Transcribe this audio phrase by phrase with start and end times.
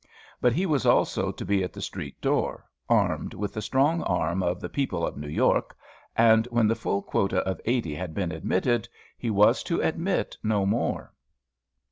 [0.41, 4.41] But he was also to be at the street door, armed with the strong arm
[4.41, 5.77] of "The People of New York,"
[6.17, 10.65] and when the full quota of eighty had been admitted he was to admit no
[10.65, 11.13] more.